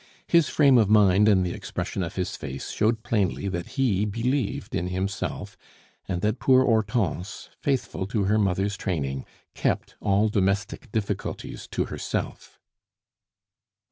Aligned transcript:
His 0.25 0.49
frame 0.49 0.79
of 0.79 0.89
mind 0.89 1.29
and 1.29 1.45
the 1.45 1.53
expression 1.53 2.01
of 2.01 2.15
his 2.15 2.35
face 2.35 2.71
showed 2.71 3.03
plainly 3.03 3.47
that 3.49 3.67
he 3.77 4.03
believed 4.03 4.73
in 4.73 4.87
himself, 4.87 5.55
and 6.07 6.21
that 6.23 6.39
poor 6.39 6.65
Hortense, 6.65 7.49
faithful 7.59 8.07
to 8.07 8.23
her 8.23 8.39
mother's 8.39 8.75
training, 8.75 9.25
kept 9.53 9.93
all 10.01 10.27
domestic 10.27 10.91
difficulties 10.91 11.67
to 11.73 11.85
herself. 11.85 12.59